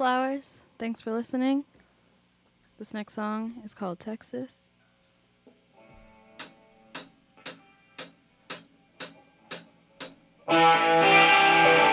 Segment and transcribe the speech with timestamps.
[0.00, 0.62] Flowers.
[0.78, 1.66] Thanks for listening.
[2.78, 4.70] This next song is called Texas.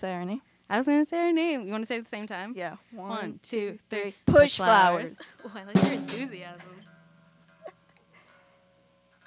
[0.00, 0.40] say her name?
[0.68, 1.66] I was gonna say her name.
[1.66, 2.54] You want to say it at the same time?
[2.56, 2.76] Yeah.
[2.92, 4.14] One, two, three.
[4.24, 5.16] Push, flowers.
[5.16, 5.34] flowers.
[5.44, 6.70] Oh, I like your enthusiasm.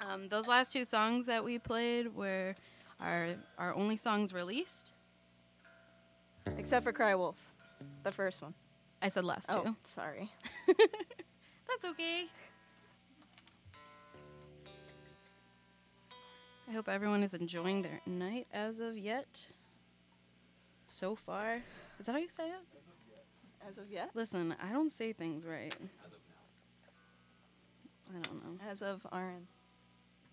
[0.00, 2.54] um, those last two songs that we played were
[3.00, 3.28] our
[3.58, 4.92] our only songs released,
[6.56, 7.36] except for Cry Wolf,
[8.02, 8.54] the first one.
[9.02, 9.76] I said last oh, two.
[9.84, 10.30] Sorry.
[10.66, 12.24] That's okay.
[16.66, 19.48] I hope everyone is enjoying their night as of yet.
[20.94, 21.60] So far.
[21.98, 22.60] Is that how you say it?
[23.68, 24.10] As of yet.
[24.14, 25.74] Listen, I don't say things right.
[28.08, 28.60] I don't know.
[28.70, 29.48] As of RN.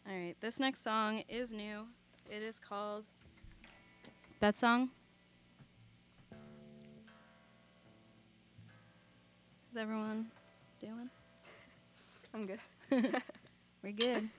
[0.08, 1.88] All right, this next song is new.
[2.30, 3.08] It is called
[4.40, 4.92] Bet Song.
[6.30, 6.40] How's
[9.82, 10.28] everyone
[10.80, 11.10] doing?
[12.36, 12.60] I'm good.
[13.82, 14.30] We're good.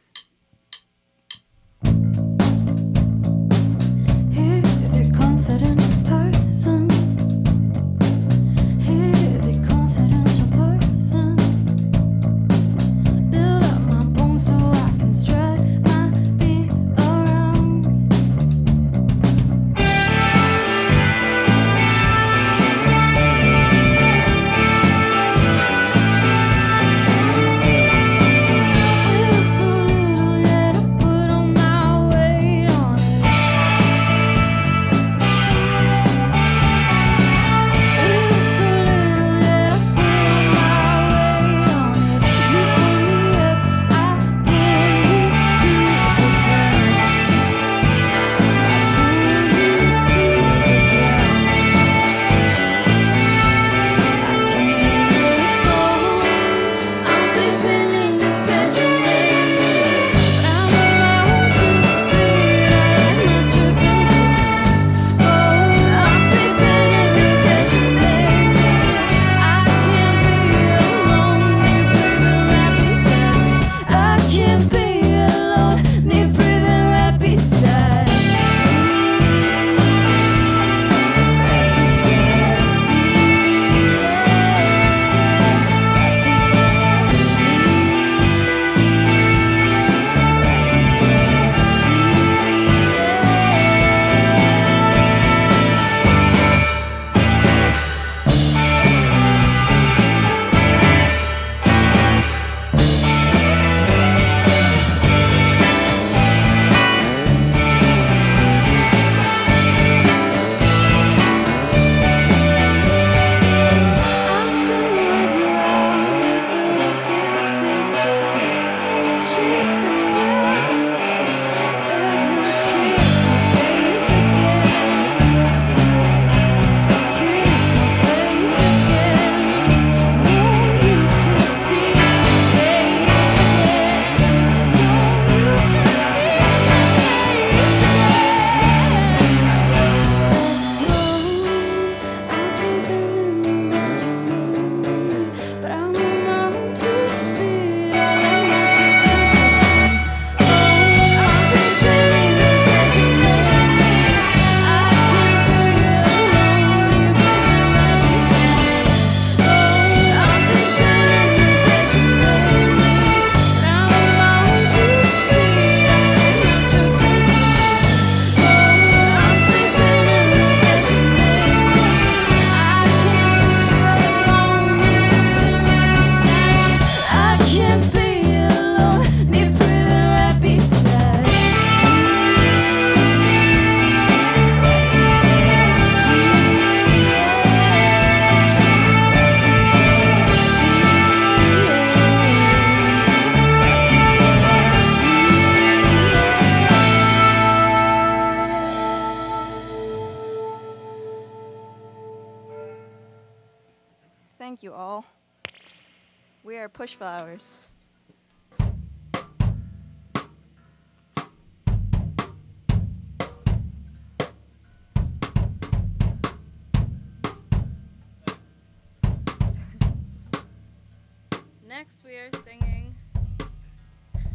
[221.72, 222.94] Next, we are singing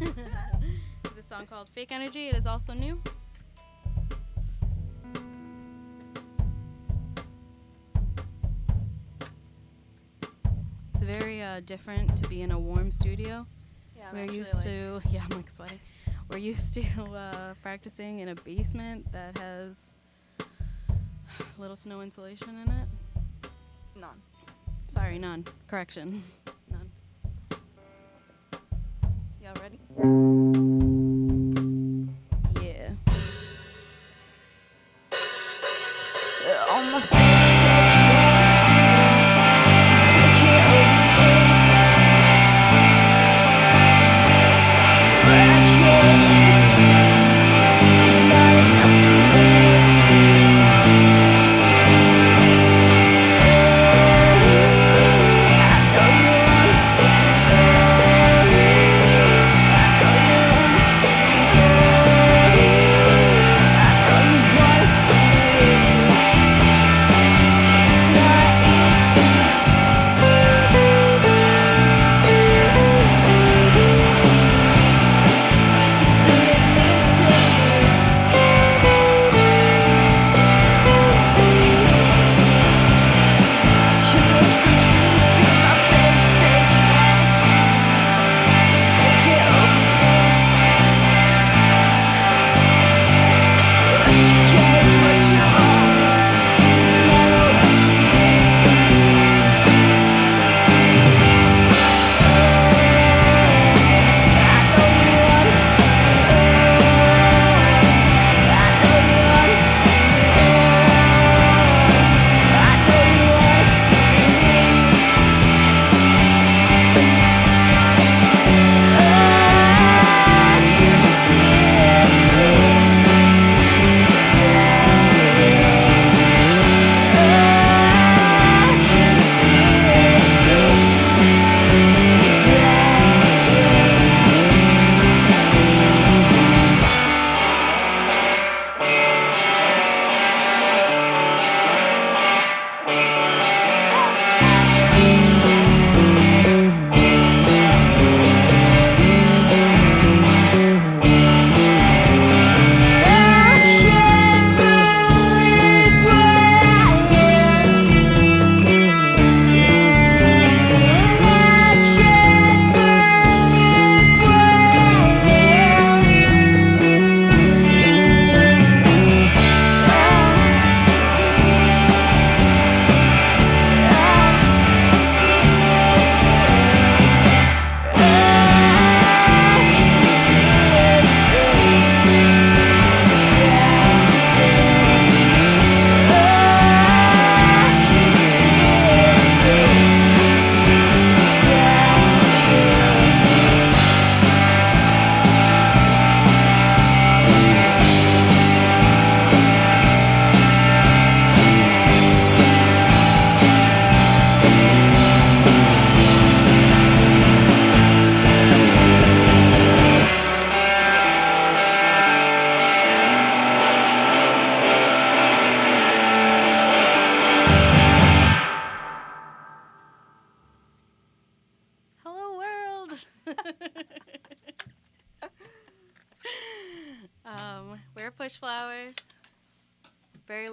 [0.00, 2.26] the song called Fake Energy.
[2.26, 3.00] It is also new.
[10.92, 13.46] It's very uh, different to be in a warm studio.
[13.96, 15.78] Yeah, We're used to, yeah, I'm like sweating.
[16.32, 16.82] We're used to
[17.14, 19.92] uh, practicing in a basement that has
[21.56, 22.88] little to no insulation in it.
[23.94, 24.20] None.
[24.88, 25.44] Sorry, none.
[25.68, 26.24] Correction.
[29.58, 30.67] Y'all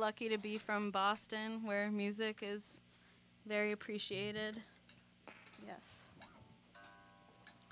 [0.06, 2.80] lucky to be from Boston, where music is
[3.48, 4.62] very appreciated.
[5.66, 6.12] Yes.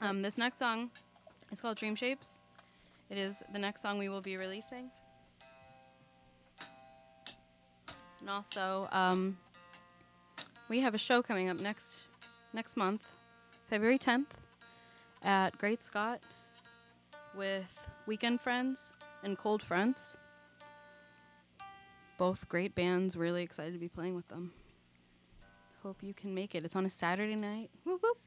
[0.02, 0.90] Um, this next song
[1.52, 2.40] is called Dream Shapes.
[3.12, 4.90] It is the next song we will be releasing.
[8.20, 9.38] And also, um,
[10.70, 12.06] we have a show coming up next
[12.52, 13.04] next month,
[13.68, 14.34] February 10th,
[15.22, 16.20] at Great Scott
[17.36, 18.92] with Weekend Friends
[19.24, 20.18] and Cold Fronts.
[22.18, 23.16] Both great bands.
[23.16, 24.52] Really excited to be playing with them.
[25.82, 26.64] Hope you can make it.
[26.64, 27.70] It's on a Saturday night.
[27.84, 28.18] Whoop whoop.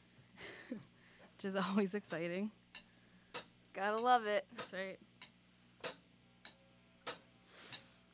[0.70, 2.50] Which is always exciting.
[3.72, 4.44] Gotta love it.
[4.56, 4.98] That's right.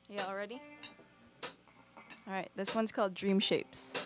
[0.08, 0.60] Y'all ready?
[2.26, 4.01] All right, this one's called Dream Shapes.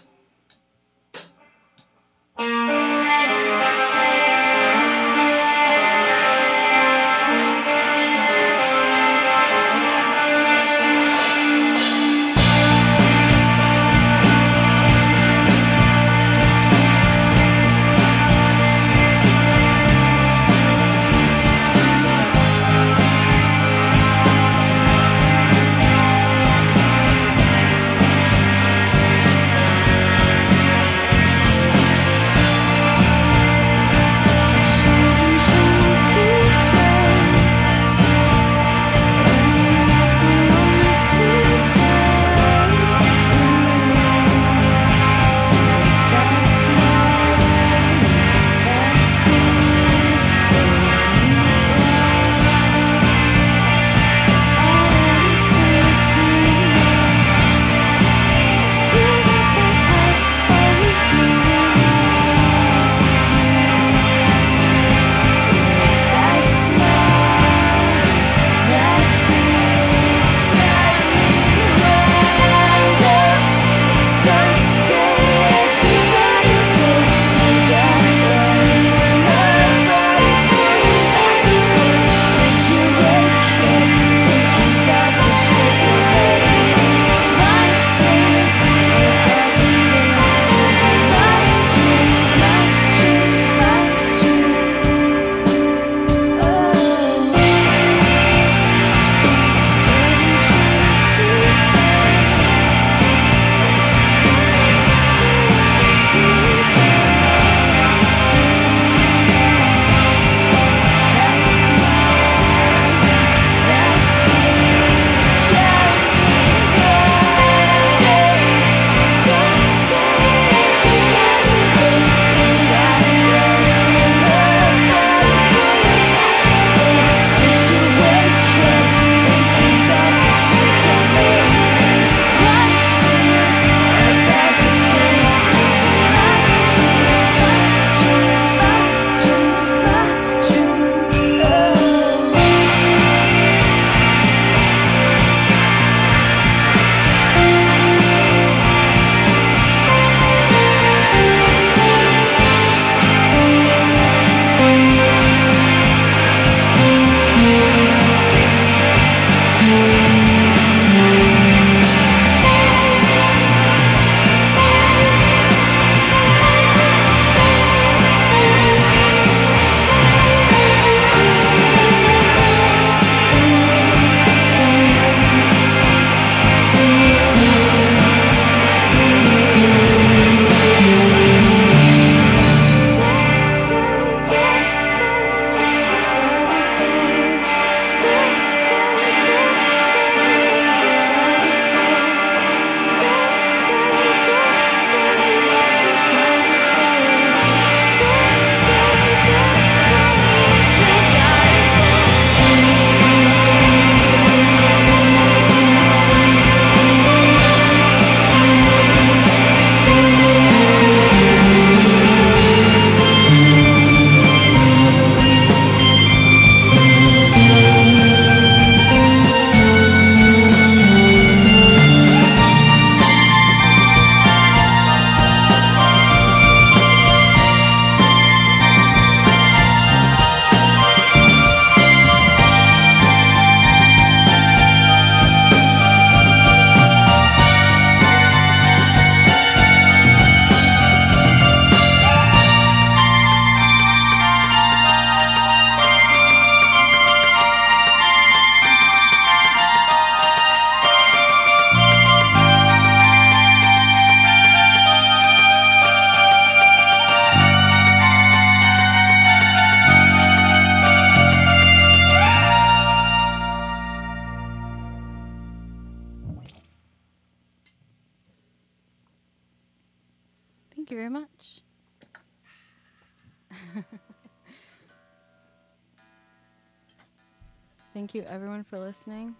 [278.68, 279.34] For listening.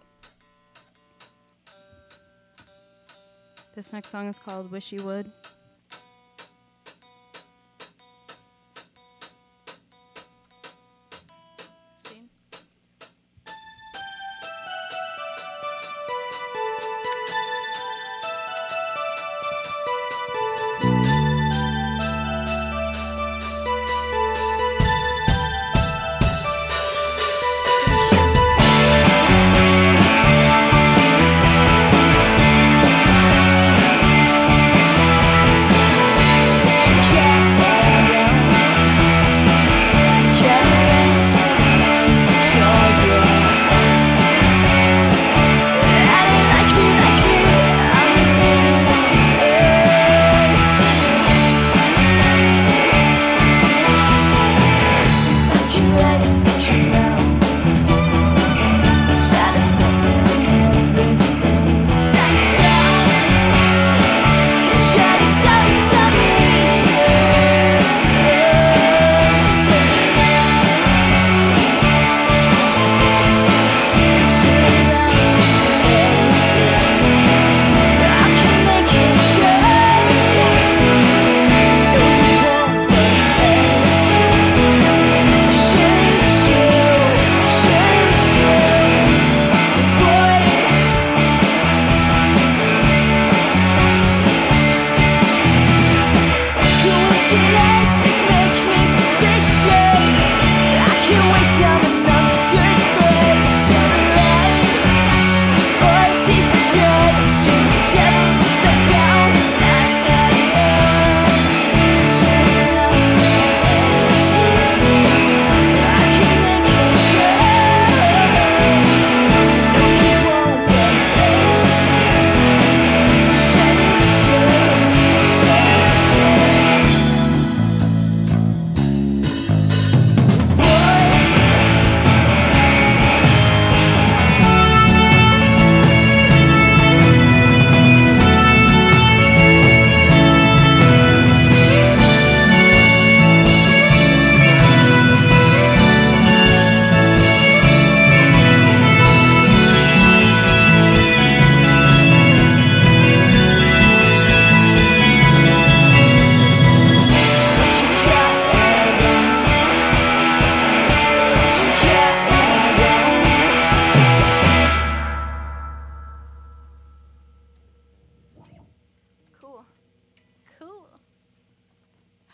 [3.74, 5.30] This next song is called Wish You Would.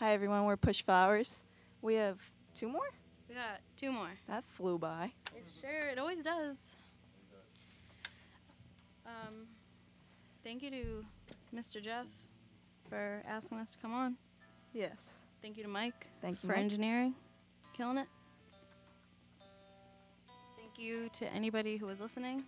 [0.03, 1.33] Hi everyone, we're Push Flowers.
[1.81, 2.17] We have
[2.57, 2.89] two more?
[3.29, 4.09] We got two more.
[4.27, 5.13] That flew by.
[5.33, 6.75] It sure, it always does.
[9.05, 9.47] Um,
[10.43, 11.05] thank you to
[11.55, 11.81] Mr.
[11.81, 12.05] Jeff
[12.89, 14.17] for asking us to come on.
[14.73, 15.23] Yes.
[15.41, 16.63] Thank you to Mike Thank you, for Mike.
[16.63, 17.15] engineering,
[17.73, 18.07] killing it.
[20.57, 22.43] Thank you to anybody who was listening.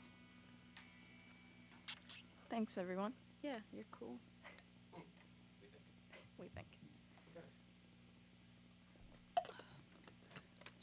[2.50, 3.14] Thanks everyone.
[3.42, 4.18] Yeah, you're cool.
[6.38, 6.75] We think.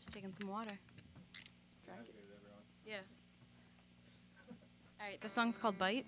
[0.03, 0.77] Just taking some water.
[1.87, 2.15] Drink it.
[2.85, 2.97] Yeah.
[5.01, 6.07] All right, the song's called Bite.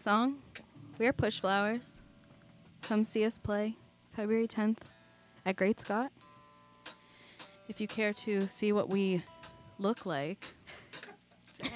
[0.00, 0.36] Last song.
[0.98, 2.00] We are Push Flowers.
[2.80, 3.76] Come see us play
[4.14, 4.78] February 10th
[5.44, 6.10] at Great Scott.
[7.68, 9.22] If you care to see what we
[9.78, 10.46] look like,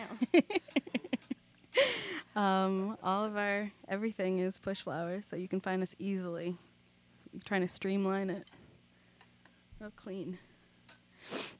[2.35, 6.57] um, all of our everything is Push Flowers, so you can find us easily.
[7.35, 8.45] I'm trying to streamline it.
[9.81, 10.39] Real clean.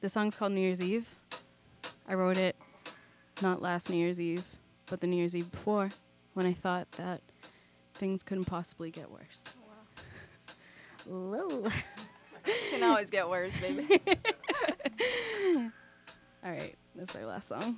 [0.01, 1.13] The song's called New Year's Eve.
[2.09, 2.55] I wrote it
[3.43, 4.45] not last New Year's Eve,
[4.87, 5.91] but the New Year's Eve before,
[6.35, 7.21] when I thought that
[7.95, 9.45] things couldn't possibly get worse.
[11.09, 11.71] Oh, Whoa.
[12.71, 13.87] Can always get worse, baby.
[16.43, 17.77] All right, that's our last song.